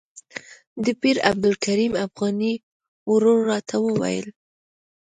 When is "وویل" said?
3.85-4.27